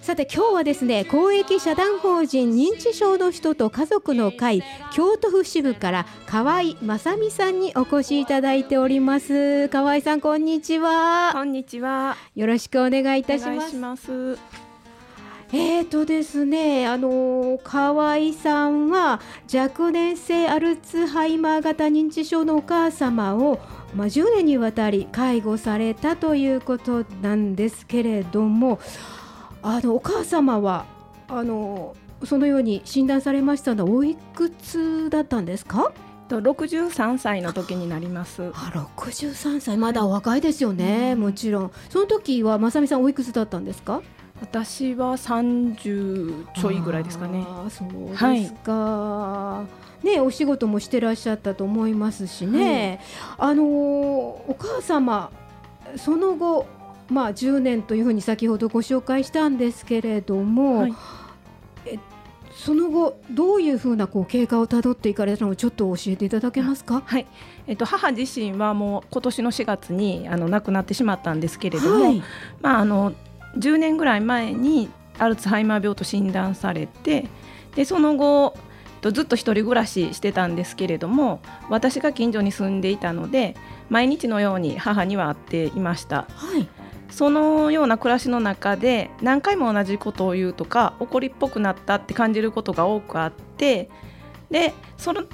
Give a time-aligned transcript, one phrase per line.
[0.00, 4.62] さて今日はですね公益社団法人認知症の人と家族の会
[4.94, 9.68] 京都府支部から河合正美さんにお越しいただいております。
[9.68, 11.32] 河合さんこんにちは。
[11.34, 12.16] こんにちは。
[12.34, 13.44] よろしくお願いいたし
[13.76, 14.38] ます。
[15.52, 19.20] えーとですねあの河合さんは
[19.52, 23.58] 若年性アルツハイマー型認知症のお母様を
[23.94, 28.78] まあ、10年にわたり介護されたということなんですけれども
[29.62, 30.86] あのお母様は
[31.28, 35.92] あのそのように診断されましたのはおいくつだったんですか？
[36.28, 38.52] と63歳の時になります。
[38.54, 41.72] あ63歳まだお若いですよね、もちろん。
[41.88, 44.00] その時はまさみさんおいくつだったんですか？
[44.40, 47.44] 私は30ちょいぐらいですかね。
[47.46, 49.64] あそうですか、は
[50.02, 53.00] い、ねお仕事もしてらっしゃったと思いますしね、
[53.36, 55.30] はい、あのお母様
[55.96, 56.64] その後
[57.10, 60.94] まあ、10年というふうに先ほどご紹介したんですけれども、はい、
[61.86, 61.98] え
[62.52, 67.02] その後どういうふうなこう経過をたどっていかれたのをちょっと教えていただけますか？
[67.04, 67.26] はい、
[67.66, 72.22] えっと母自身はもう今年の4月にあの亡くなってしまったんですけれども、はい、
[72.60, 73.12] まああの
[73.56, 77.26] 10年ぐらい前にアルツハイマー病と診断されて、
[77.74, 78.56] でその後
[79.02, 83.56] ずっと一人暮らししてたんですけれども私が近所に住んでいたので
[83.88, 86.26] 毎日のように母には会っていました。
[86.28, 86.68] はい
[87.10, 93.90] そのような暮らしの中で何回も同じことを言うとか怒りっぽくなったって感じることが多くあって
[94.50, 95.24] でその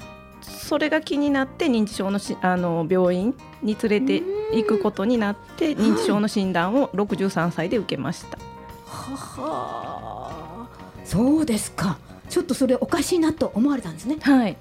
[0.41, 8.37] それが気になって認知症のしあの病院に連れて行くことになって認知症の診断を63歳で受けました。
[8.85, 10.67] はは。
[11.03, 11.97] そうですか。
[12.29, 14.17] ちょっとそれおかしいなと思われたんですね。
[14.21, 14.57] はい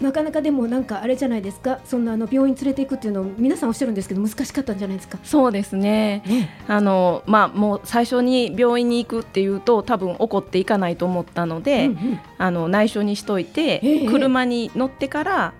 [0.00, 1.80] なかなかでもなんかあれじゃないですか。
[1.84, 5.18] そんなあの病院連れていくっていうのを皆さんおっしゃるんですけど難しかったんじゃないですか。
[5.24, 15.54] そうですね、ね、あのまあもう最初に病院に行くっていうと多分怒っていかないと思ったので、うんうん、あの内緒にしといて、えー、車に乗ってから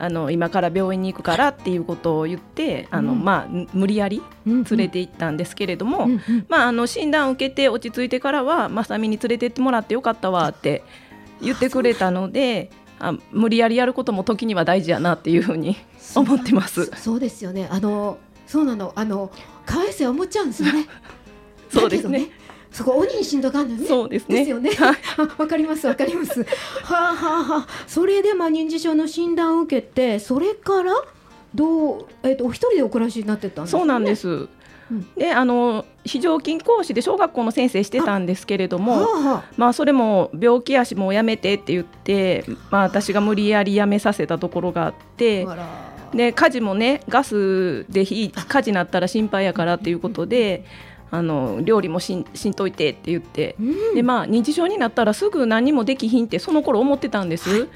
[0.00, 10.82] あの今から病院に行くからっていうことを言って、あの、うん、まあ、無理やり連れて行ったんですけれども、うんうん、まあ、あの診断を受けて落ち着いてからはまさみに連れてってもらってよかったわって
[11.42, 15.76] 言ってくれたのであ無理やりやることも時には大事やなっていうふうに
[16.14, 19.32] 思ってますそうですよねあのそうなのあの
[19.66, 20.86] 返せ思っちゃうんですよね
[21.72, 22.30] そうですね
[22.70, 23.84] そこ鬼にしんどかんのね。
[23.84, 24.38] そうですね。
[24.38, 24.70] ですよね。
[25.38, 26.46] わかりますわかります。
[26.84, 27.68] はあはあはあ。
[27.88, 30.92] それでまあ認知症の診断を受けて、それから
[31.52, 34.48] どうえっ、ー、とお一人でお暮らしになってたんです、ね、そうなんです。
[35.16, 39.06] であの非常勤講師で小学校の先生してたんですけれども、
[39.56, 45.46] まあ、それも病気やしもうやめてって言って、まあ、私が無理やりやめさせたところがあって。
[46.14, 50.64] で家事もねガスで火火事になったら心配やからっていうことで、
[51.12, 57.50] あの料理もしんしんといてって言って、うん、でまあ認知症になったらすぐ何もできひんってその頃思ってたんです。
[57.50, 57.68] はい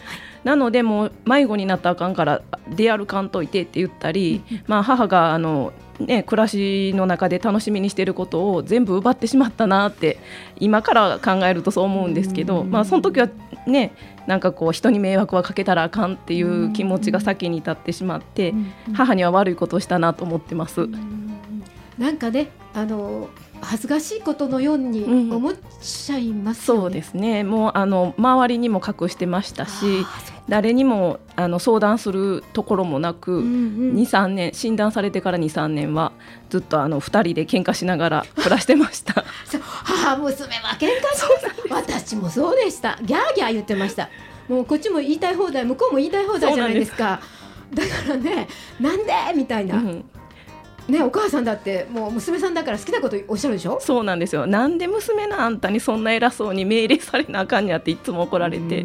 [0.45, 10.19] なのでもう迷子になったらあかんから出歩かんといてって言ったり、まあ、母があのね、暮らしの中で楽しみにしていることを全部奪ってしまったなって
[10.59, 13.29] 今から考えるとそう思うんですけど、まあ、その時は
[13.67, 13.93] ね
[14.27, 18.55] なんかこう人に迷惑はかけたらあかんっていう気持ちが先に立ってしまって
[18.95, 20.89] 母には悪いことをしたなと思ってます。
[21.99, 23.29] なんかねあの
[23.61, 26.77] 恥ずかしいことのように思っちゃいます、ね。
[26.77, 27.45] うん、そうですね。
[27.45, 30.05] もうあの周りにも隠してましたし
[30.49, 33.47] 誰にもあの相談するところもなく、うんう
[33.93, 36.13] ん、23年診断されてから23年は
[36.51, 39.25] ずっとあの2人で喧嘩しながら 暮らしてました。
[39.85, 41.25] 母娘は喧嘩し
[41.71, 42.99] 私もそうでした。
[43.03, 44.11] ギャーギャー言ってました。
[44.49, 47.21] もうこっちも言いたい放題向こうも言いたい放題じゃないですか。
[47.73, 48.47] だからね
[48.79, 49.13] なんで？
[49.35, 50.05] みたいな、うん
[50.89, 53.79] ね、お母さんだってもう娘さんだから好きなことおっしゃるでしょ？
[53.81, 54.47] そうなんですよ。
[54.47, 58.85] なんで娘のあんたにそんな偉そうに命令されなあかんやっていつも怒られて。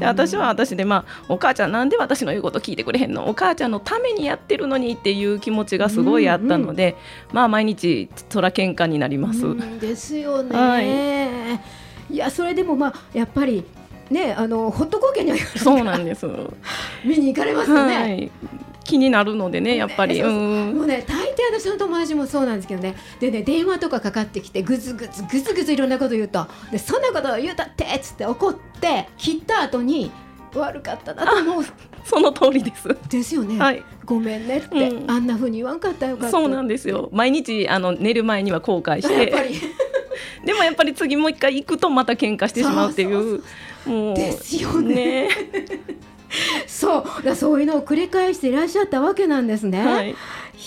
[0.00, 3.28] で私は私で、まあ、お母ちゃんなんで私の言うこと聞いてくれへんの？
[3.28, 6.96] お母ちゃんのためにやってるのにっていう気持ちがすごいあったので、
[7.32, 9.42] まあ毎日そら喧嘩になります。
[9.78, 10.80] ですよね、は
[12.10, 13.64] い、いやそれでもまあやっぱり
[14.10, 16.26] ねあのホットコーケにはそうなんです。
[17.04, 17.96] 見に行かれますよね。
[17.96, 18.30] はい
[18.88, 22.96] 気になるのでねやっぱり、ね、もうね大抵私の友達もそうなんですけどね。
[23.20, 26.46] でね電話とかかかってきてぐずぐずぐずぐずいろんなこと言うと。
[26.72, 30.10] でそんなこと言うたってっつって怒って切った後に
[30.54, 31.64] 悪かったなと思う。
[32.02, 32.88] その通りです。
[33.10, 36.30] ですよね、はい、ごめんねって、うん、あんなふうに言わんかったよかった。
[36.30, 37.10] そうなんですよ。
[37.12, 39.34] 毎日あの寝る前には後悔して。
[40.46, 43.42] でもやっぱり次もう一回行くとまた喧嘩してしまうっていう。
[43.84, 44.16] もう。
[44.16, 45.28] ですよね
[46.66, 49.84] そうだそういうのを繰り返していらっしゃったわけなんですね。
[49.84, 50.14] はい、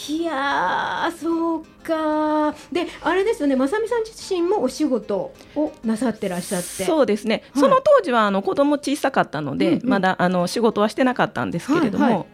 [0.10, 12.26] いやそうかであれですよねまさみさん自身もお仕事をなさってらっしゃってそうですね、はい、その当時はあの子供小さかったので、うんうん、まだあの仕事はしてなかったんですけれども、はいはい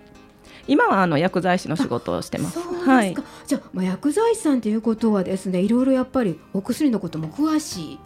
[0.67, 2.59] 今はあの薬剤師の仕事をしてます。
[2.59, 3.15] はい。
[3.45, 7.99] じゃあ、まあ、薬剤師さんということはですね、いろいろやっぱりお薬のことも詳しい。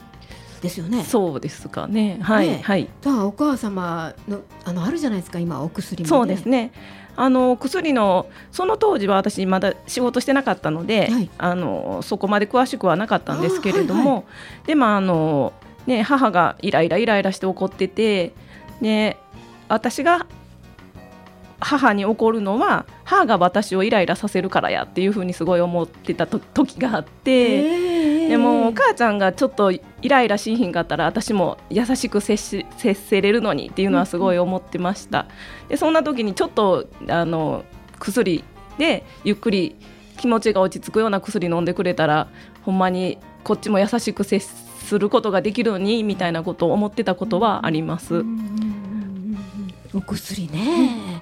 [0.62, 1.04] ですよね。
[1.04, 2.20] そうですかね。
[2.22, 2.88] はい、ね、はい。
[3.02, 6.72] じゃあお母様のあのあるじゃないですか今お薬も、ね、そうですね。
[7.16, 14.24] あの薬のその当時は私まだ仕事してなかったので、はい、あのそこまで詳しくはなかったんですけれども、はいは
[14.64, 15.54] い、でもあの
[15.88, 18.34] ね母がイライライライラして怒ってて、
[18.80, 19.18] ね
[19.68, 20.26] 私が
[21.62, 35.28] 母に怒るのは母が私をイライラさせるからやっていうふうにすごい思ってた時があって、でもお母ちゃんがちょっとイライラしひんかったら私も優しく接し接せれるのにっていうのはすごい思ってました。
[35.68, 37.66] でそんな時にちょっとあの
[38.00, 38.44] 薬
[38.78, 39.76] でゆっくり
[40.18, 42.30] 気持ちが落ち着くような薬飲んでくれたら
[42.64, 48.24] ほんまにこっちも優しく接することができるのにみたいなことを思ってたことはあります。
[49.94, 51.22] お薬ね、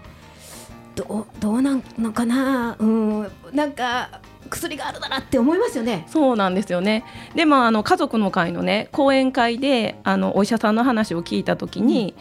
[0.95, 1.83] どうどうなん。
[1.97, 3.71] のかな、うん、なん。
[3.71, 6.05] か薬があるだなって思いますよね。
[6.07, 7.05] そうなんですよね。
[7.35, 12.15] でもあの家族の会のね講演会であのお医者さんの話を聞いた時に、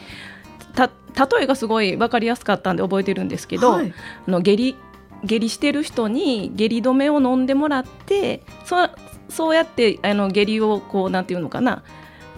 [0.68, 0.90] うん、た
[1.26, 3.92] 例えがすごい分かりやすかったんで覚えてるんですけど、はい、
[4.26, 4.76] あの下痢
[5.24, 8.76] 下痢してる人に下痢止めを飲んでもらってそ
[9.28, 11.82] そうやってあの下痢をこうなんていうのかな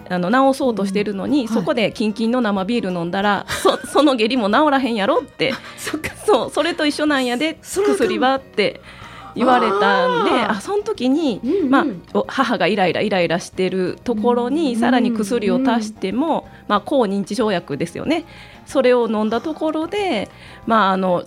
[0.09, 1.47] あの治そうとしてるのに、うん。
[1.47, 5.53] はい、そこでキンキンの生ビール飲んだらそ その下痢も治らへんやろって。
[6.25, 8.79] そうそれと一緒なんやで薬はって
[9.35, 18.25] 言われたんであその時に、うんうん、まあ、母がイライライライラしてるところに、うんうん、さらに薬を足しても、まあ、抗認知症薬ですよね。
[18.65, 20.29] それを飲んだところで、
[20.65, 21.23] まあ、あの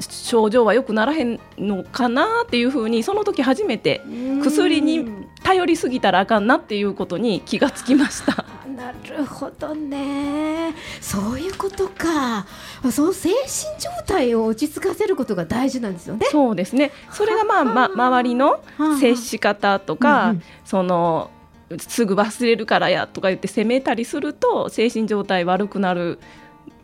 [0.00, 4.00] 症状は良くならへんのかなっていうふうにその時初めて
[4.42, 5.06] 薬に
[5.42, 8.44] 頼りすぎたらあかんなっていうことに気がつきました。
[8.76, 10.74] なるほどね。
[11.00, 12.46] そういうことか。
[12.90, 13.42] その精神
[13.80, 16.26] 状態を落ち着かせることが大事なんですよね。
[16.30, 16.92] そうですね。
[17.12, 18.62] それがまあ、ま、周りの
[19.00, 20.34] 接し方とか、
[20.64, 21.30] その
[21.78, 26.18] すぐ忘れるからやとか言って責めたりすると精神状態悪くなる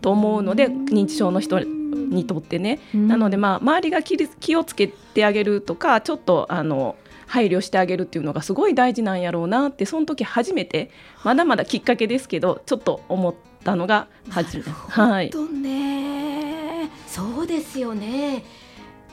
[0.01, 6.97] と思うので認知症の人にとってね、なのでまあ周りが気をつけてあげるとかちょっとあの
[7.27, 10.91] 配慮してあげるっていうのがすごい大事なんやろうなってその時初めて
[11.25, 13.35] まだまだきっかけですけどちょっと思っ
[13.65, 14.71] たのが初めて。
[14.71, 15.31] はい、
[15.61, 18.45] ねそうですよね。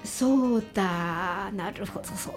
[0.04, 1.50] そうだ。
[1.54, 2.06] なるほど。
[2.06, 2.34] そう。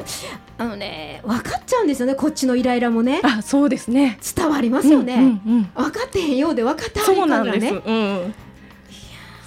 [0.59, 2.15] あのね分かっちゃうんですよね。
[2.15, 3.21] こっちのイライラもね。
[3.25, 4.19] あそうですね。
[4.37, 8.35] 伝わりますよね、うんうんうん、分かってへんようで分かったそうなんです、うん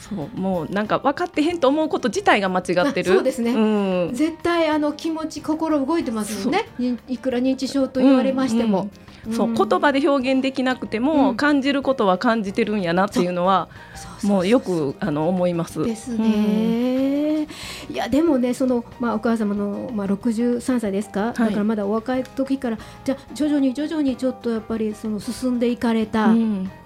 [0.09, 3.13] そうもうなんか分かってへんと思うこと自体が間違ってる。
[3.13, 6.65] そうですね、うん、絶対あの気持ち心動いてますもんね
[7.07, 8.89] いくら認知症と言われましても、
[9.25, 9.31] うん。
[9.31, 13.67] うん、そう言葉で表現できなくても、感じることは感じてるんやなっていうのは
[14.23, 15.83] もうよくあの思います。
[15.83, 26.33] ですね、いやでもねその、まあ、お母様の、まあ、63歳ですか、はい、だからまだお若い時からじゃ徐々に徐々にちょっとやっぱりその進んでいかれた。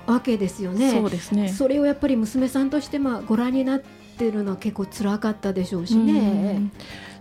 [0.05, 0.91] わけですよね。
[0.91, 1.49] そうですね。
[1.49, 3.79] それをやっぱり娘さんとしてまあご覧になっ
[4.17, 6.69] てるのは結構辛かったでしょうしね。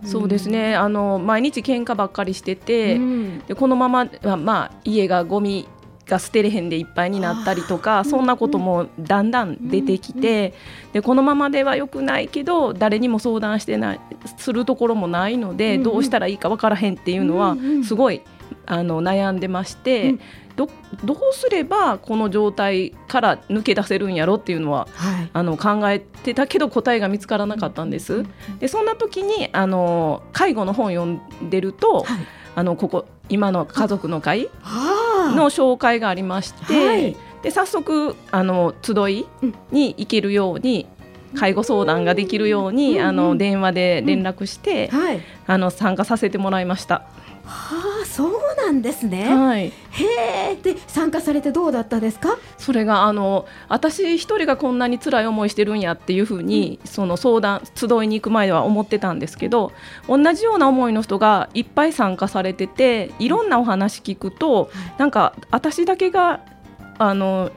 [0.03, 0.75] うそうですね。
[0.75, 5.67] あの毎日喧嘩ばっかりしてて、うん、でこのままはまあ家がゴミ
[6.07, 10.53] が捨てれへんでいっぱいになったりとかそんなこともだんだん出てきて、
[10.91, 13.99] でこのままではよくないけど誰にも相談してない
[14.37, 17.55] するところもないので、どうしたらいいか分からへんっていうのは
[17.85, 18.21] すごい
[18.65, 20.15] あの悩んでまして。
[20.55, 20.69] ど
[21.03, 28.23] どうすればこの状態から抜け出せるんやろっていうのは、はい、あの考えてたけど答えが見つからなかったんです。
[28.59, 34.49] でそんな時にあの介護の本読んでると、はい、あのここ今の家族の会
[35.35, 39.25] の紹介がありまして、はい、で早速あの集い
[39.71, 40.87] に行けるように、
[41.35, 44.89] 介護相談ができるように、あの電話で連絡して、
[45.47, 47.03] あの参加させてもらいました。
[47.45, 49.35] はあ、そうなんですね。
[49.35, 49.73] はい、へ
[50.51, 52.37] え、で参加されてどうだったですか？
[52.57, 59.73] それがあの私一人がこんなに辛い思いしてるんやっていうふうに、うん、その相談集いに行く前は思ってたんですけど、
[60.07, 66.39] 同じような思いの人がいっぱい参加されてて、いろんなお話聞くと、なんか私だけが
[66.97, 67.51] あの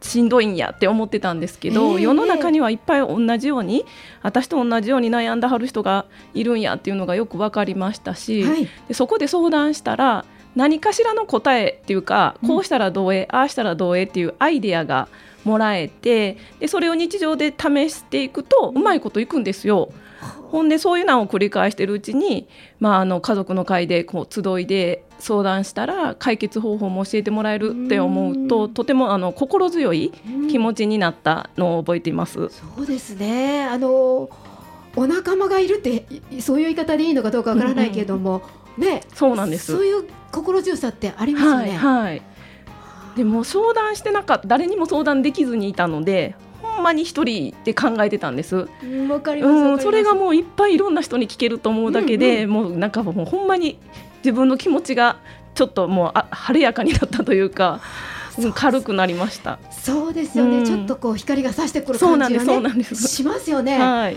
[0.00, 3.84] しんどいんやって思ってたんですけど、えー、世の中にはいっぱい同じように
[4.22, 10.24] 私と同じように悩んだはる人がいるんやっていうのがよく分かりましたし、はい、でそこで相談したら
[10.56, 15.08] 何かしらの答えっていうかこうしたらどうえ、うん、ああしたらどうえっていうアイデアが
[15.44, 19.92] もらえてでそれを日常で試していくとうまいこといくんですよ。
[20.20, 22.48] ほんでそういうのを繰り返してるうちに、
[22.78, 30.12] まあ、あの家族の会でこう集いで相談したら解決方法も教えてもらえるって思うととてもあの心強い
[30.50, 32.48] 気持ちになったのを覚えています。
[32.48, 33.64] そうですね。
[33.64, 34.28] あの
[34.96, 36.04] お仲間がいるって
[36.40, 38.42] そういう言い方でいいのかどうかわからないけれども、
[38.76, 39.02] うんうん、ね。
[39.14, 39.72] そうなんです。
[39.72, 41.76] そういう心強さってありますよね。
[41.76, 42.22] はい、はい、
[43.16, 46.49] でも相談してなかった誰にも相談できずにいたのでほ
[46.80, 48.68] んまに一人で考えてたんです。
[49.08, 53.78] わ、かります、うん、それがもういっぱいいろんな人に聞けると思うだけで、もうなんかもうほんまに
[54.24, 55.18] 自分の気持ちが
[55.54, 57.80] ちょっともうあ晴れやかになったというか。
[58.54, 59.58] 軽くなりました。
[59.70, 63.78] そうですよね、うん、ちょっとこう光が差してくる感じが、ね、しますよね。
[63.78, 64.16] はい。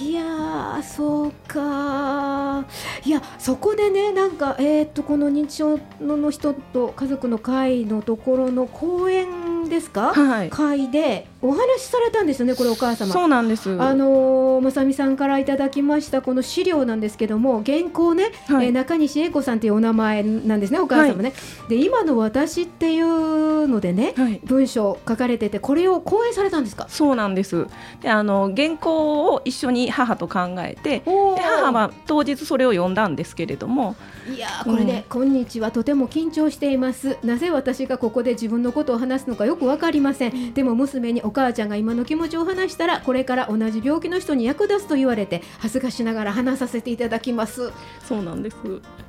[0.00, 2.64] いやそうか
[3.04, 13.12] いやそこでねなんかえー、っとこの認知症の人と家族の会のところの講演ですか、はい、会でお話しされたんですよねこれお母様。
[13.12, 13.80] そうなんです。
[13.80, 26.86] あのまさみさんからいただきましたこの資料なんですけども原稿ね、はい、えー、中西英子さんというお名前なんですねお母様ね、はい、で今の私っていうのでね、文章書かれててこれを講演されたんですか？
[26.88, 27.66] そうなんです。
[28.00, 35.70] であの原稿を一緒に母と考えてで母は当日それを読んだんですけれどもいやこれで、うん、こんにちは。
[35.70, 37.18] とても緊張しています。
[37.22, 40.54] なぜ私がここで自分のことを話すのかよく分かりません。
[40.54, 47.70] でも娘にお母ちゃんが今の気持ちを話したらこれから同じ病気の人に役立つと言われて恥ずかしながら話させていただきます。
[48.08, 48.56] そうなんです。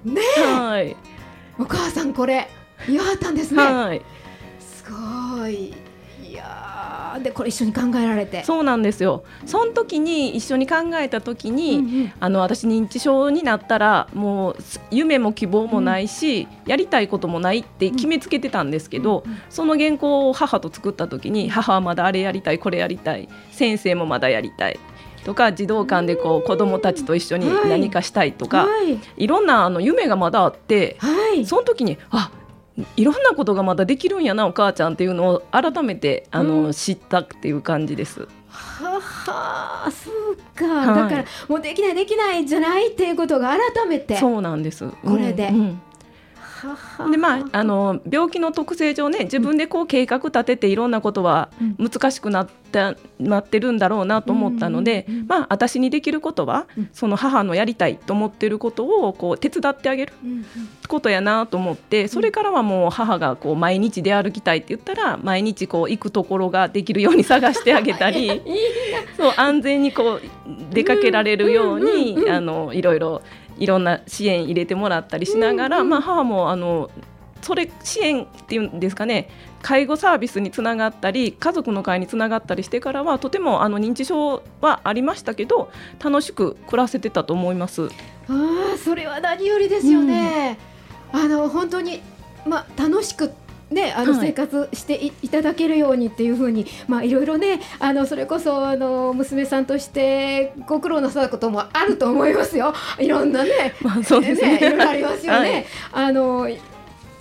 [0.03, 0.98] ねはい。
[1.57, 2.50] お母さんこれ
[2.88, 3.63] 言わはったんですね。
[3.63, 4.01] はい。
[4.60, 5.74] すごい
[7.19, 8.43] でこれ一緒に考えられて。
[8.43, 9.24] そうなんですよ。
[9.45, 14.57] その時に一緒に考えた時に、うんうん、あの私認知症になったらもう
[14.91, 24.79] 夢も希望もないし、うん、やりたいこともないって決めつけてたんですけど、うんうん、その原稿を母と作った時に母はまだあれやりたいこれやりたい先生もまだやりたい
[25.25, 32.31] とか児童館でこう子どもたちと一緒に何かしたいとか、はい、いろんなあの夢がまだあって、はい、その時にあ
[32.98, 38.27] いろんなことがまだできるんやなお母ちゃんっていうのを改めてあの、うん、知ったっていう感じです。
[38.50, 44.17] ははそうか、はい、だからもうできないできないじゃないっていうことが改めて。
[44.17, 44.88] そうなんです。
[44.89, 45.82] これで、うんうん
[47.12, 60.13] でまあ、 あの病気の特性上ね自分でこう計画立てていろんなことは難しくなってなってるんだろうなと思ったので、まあ、私にできることは、その母のやりたいと思ってることをこう手伝ってあげる
[60.89, 68.41] ことやなと思ってそれからはもう母がこう毎日出歩きたいって言ったら毎日こう行くところができるように探してあげたり
[69.15, 70.22] そう安全にこう
[70.72, 73.22] 出かけられるように、あのいろいろ。
[73.58, 76.90] いろんな支援入れてもらったりしながら、うんうん、まあ、母もあの
[77.42, 79.30] それ支援っていうんですかね
[79.62, 85.72] 介護サービスにつながったり家族の会につながったりしてからはとてもあの認知症はありましたけど
[86.04, 87.90] 楽しく暮らせてたと思います。
[88.28, 90.58] あそれは何よりですよね。
[91.14, 92.02] うん、あの本当に
[92.48, 93.32] まあ楽しく
[93.72, 102.74] ね、あの生活していただけるようにっていうふうに、まあ、いろいろねあのそれこそあの娘さんとしてご苦労なさったこともあると思いますよ。
[103.00, 104.60] いろんなね,、まあそうですね。
[104.60, 105.65] ねいろいろありますよね。
[105.91, 106.48] はい、あの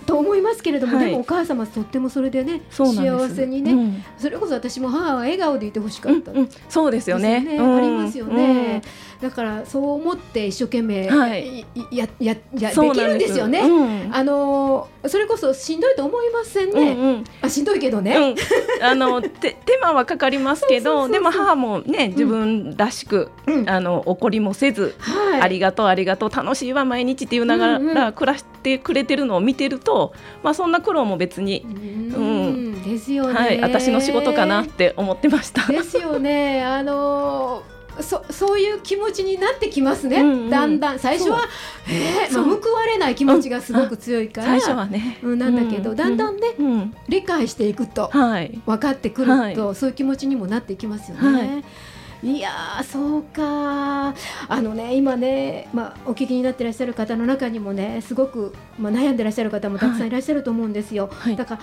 [0.05, 2.85] と思いますけれども、はい、でもお母様とってもそれでね幸
[3.29, 8.81] せにね、うん、それこそ私も母は笑顔でいてほしかった、うんうん、そうですよね、ね、ありますよね、
[9.19, 32.83] だからそう思って一生懸命、はい、やややできるんですよね、うん、あのそれこそしんどいと思いませんね、うんうん、あしんどいけどね、うん、あの 手手間はかかりますけどでも母もね自分らしく、うん、あの怒りもせず、はい、ありがとうありがとう楽しいわ毎日って言いながら暮らしてくれてるのを見てると、まあそんな苦労も別に、うん。
[32.83, 35.71] ですよね、はい、私の仕事かなって思ってました。
[35.71, 36.63] ですよね。
[36.63, 40.99] あのーそそういう気持ちになってきますね、うんうん、だんだん。
[40.99, 41.41] 最初は、
[41.87, 51.37] えーまあ、報われない気持ちがすごく強いから、最初はね、うん、なんだけど、うん、だんだんね、うん、理解していくと、はい、分かってくると、はい、そういう気持ちにもなっていきますよね。
[51.37, 51.63] はい。
[52.23, 52.49] いや
[52.89, 54.15] そうかあ
[54.49, 61.09] のね今ね、まあ、お聞きになってらっしゃる方の中にもねすごく、まあ、悩んでらっしゃる方もたくさんいらっしゃると思うんですよ。
[61.11, 61.59] はい、だか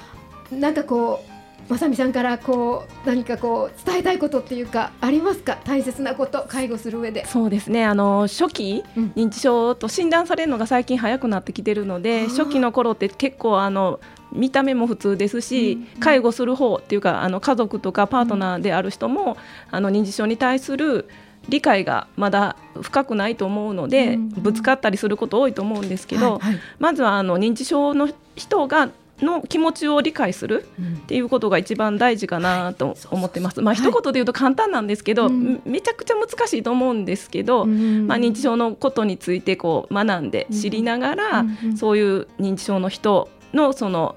[0.53, 1.32] らなんかこう
[1.69, 5.59] まさみさんからこう何かこう伝えたいことっていうかありますか？
[5.65, 7.25] 大切なこと介護する上で。
[7.27, 7.85] そうですね。
[7.85, 14.01] あの初期、うん、認知症と診断されるのが最近早くなってきてるので初期の頃って結構あの
[14.33, 19.37] 見た目も普通ですし、うん介護する方っていうかあの家族とかパートナーである人も、うん、
[19.71, 21.09] あの認知症に対する
[21.49, 24.29] 理解がまだ深くないと思うので、うん。
[24.29, 28.91] ぶつかったりすること多いと思うんですけど、はいはい、まずはあの認知症の人が
[29.23, 30.67] の気持ちを理解する
[31.05, 33.61] っていうことが一番大事かなと思ってます。
[33.63, 41.45] まあ一言で言うと簡単なんですけど、めちゃくちゃ難しいと思うんですけど、まあ認知症のことについてこう学んで知りながら、
[41.77, 44.17] そういう認知症の人のその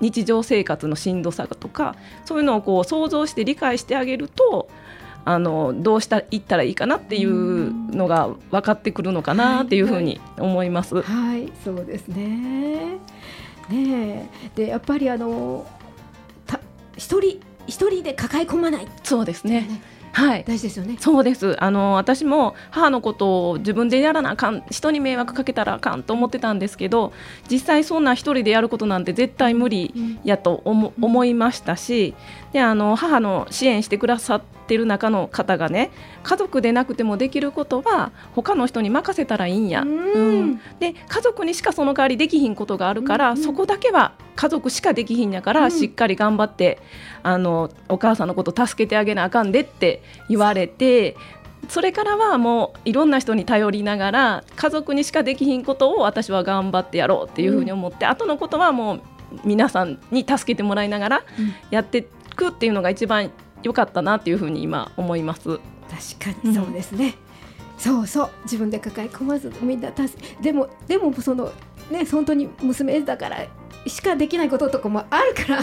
[0.00, 4.68] 日常生活のしんどさとかそういうのをこう想像して理解してあげると
[5.24, 10.96] あのどうしたいったらいいかなっていうのが分かってくるのかなっていうふうに思います。
[10.96, 11.02] は
[11.36, 12.98] い、はい、そうですね。
[13.68, 15.66] ねでやっぱりあの
[16.46, 16.60] た
[16.96, 19.68] 一人一人で抱え込まない、そうですね。
[20.12, 20.96] はい、大事ですよね。
[21.00, 21.56] そうです。
[21.62, 27.12] あの私も母のことを自分でやらなあかん、人に迷惑かけたらあかんと思ってたんですけど、
[27.50, 32.14] 実際そんな一人でやることなんて絶対無理やと思,、思いましたし、
[32.52, 35.90] であの母の支援してくださってる中の方がね、
[36.22, 39.82] 家族でなくてもできることは他の人に任せたらいいんや。
[39.82, 46.78] うん、で家族にしかその代わりできひんことがあるから、そこだけは家族しかできひんやから、しっかり頑張って
[47.22, 51.16] あのお母さんのこと助けてあげなあかんでって言われて
[51.68, 59.02] それからはもういろんな人に頼りながら家族にしかできひんことを私は頑張ってやろうっていうふうに思って、うん、後のことはもう
[59.44, 61.22] 皆さんに助けてもらいながら
[61.70, 63.30] やっていくっていうのが一番
[63.62, 65.58] 良かったなっていうふうに今思います。
[66.18, 68.30] 確かにそうですね、うん、そうそう。
[68.44, 70.10] 自分で抱え込まずみんな助
[70.42, 71.52] でもでもその
[71.90, 73.46] ね本当に娘だから
[73.86, 75.62] しかできないこととかもあるから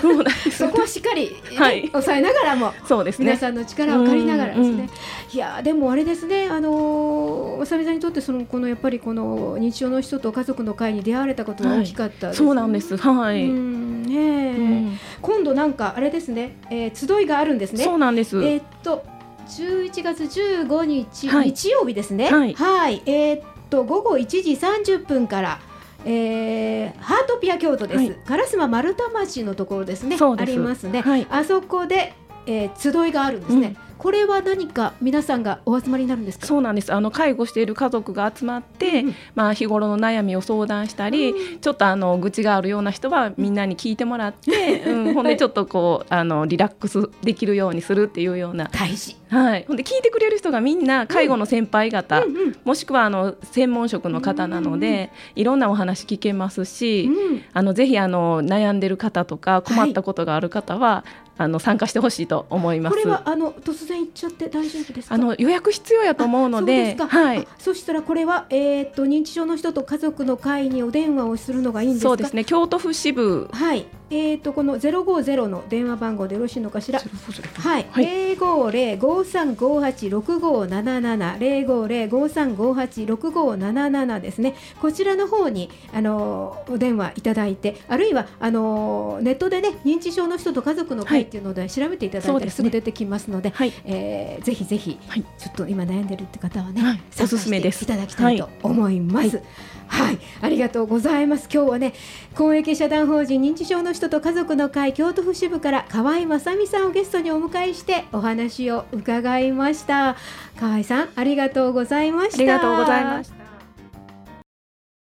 [0.51, 12.97] そこはしっかり、はい、抑えながらもそうです、ね、皆さんの力を借りながらですね、うんうん、いやでもあれですねあのわさびさんにとってそのこのやっぱりこの認知症の人と家族の会に出会われたことが大きかったねはい、そうなんです。
[12.97, 17.83] はい、ね、うん、今度なんかあれですね、えー、集いがあるんですね。
[17.83, 18.37] そうなんです。
[18.43, 19.05] えー、っと
[19.47, 22.29] 11月15日、はい、日曜日ですね。
[22.29, 25.59] はい、はい、えー、っと午後1時30分から
[26.05, 30.17] えー、ハートピア京都です、烏丸丸太町のところですね。
[30.37, 32.13] ありますね、はい、あそこで、
[32.45, 36.47] えー、集いがあるんですね、うんこれは何か皆さんがお集まりになるんですか？
[36.47, 36.93] そうなんです。
[36.93, 48.69] あの介護している家族が集まって、うん、まあ、日頃の悩みを相談したり、うん、ちょっとあの愚痴があるような人はみんなに聞いてもらって、 うん、ほんでちょっとこうあのリラックスできるようにするっていうような。
[48.71, 57.11] 大事、はい、ほんで聞いてくれる人がみんな介護の先輩方、うん、もしくはあの専門職の方なので、いろんなお話聞けますし、
[57.51, 62.97] あのぜひあの悩んでる方とか困ったことがある方は、はいあの参加してほしいと思います。
[62.97, 67.47] これはあの突然行っちゃって大丈夫ですあの予約必要やと思うので、はい。
[67.57, 72.43] そしたらこれはえっ、と認知症の人と家族の会にお電話をするのがいいんですそうですね。
[72.43, 76.99] 京都府支部はいえーと、このゼロ五ゼロの電話番号でよろしいのかしら？
[76.99, 81.37] はい、零五零五三五八六五七七。
[81.39, 84.55] 零五零五三五八六五七七ですね。
[84.81, 97.83] こちらの方にあのお電話いただいて、あるいはあのネットでね認知症の人と家族の会っていうので調べていただいたらすぐ出てきますので、はい、えー、ぜひぜひ、はい、ちょっと今悩んでるって方はね、はい、おすすめです。
[97.83, 99.37] いただきたいと思います。
[99.37, 99.45] はい
[99.89, 101.49] はい、ありがとうございます。
[101.51, 101.93] 今日はね、
[102.35, 110.15] 公益社団法人認知症の人と家族の会京都府支部から河合正美さんをゲストにお迎えしてお話を伺いました。
[110.59, 112.37] 河合さん、ありがとうございました。
[112.37, 113.38] ありがとうございました。